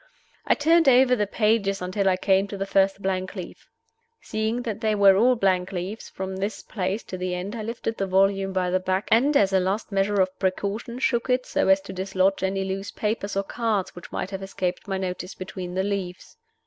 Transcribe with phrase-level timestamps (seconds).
[0.47, 3.69] I turned over the pages until I came to the first blank leaf.
[4.19, 7.97] Seeing that they were all blank leaves from this place to the end, I lifted
[7.97, 11.67] the volume by the back, and, as a last measure of precaution, shook it so
[11.67, 15.75] as to dislodge any loose papers or cards which might have escaped my notice between
[15.75, 16.35] the leaves.